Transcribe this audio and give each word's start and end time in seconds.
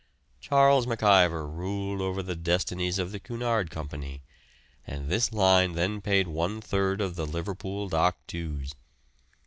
Charles 0.39 0.87
MacIver 0.87 1.47
ruled 1.47 2.01
over 2.01 2.23
the 2.23 2.35
destinies 2.35 2.97
of 2.97 3.11
the 3.11 3.19
Cunard 3.19 3.69
Company, 3.69 4.23
and 4.87 5.09
this 5.09 5.31
line 5.31 5.73
then 5.73 6.01
paid 6.01 6.27
one 6.27 6.59
third 6.59 7.01
of 7.01 7.15
the 7.15 7.27
Liverpool 7.27 7.87
dock 7.87 8.17
dues. 8.25 8.73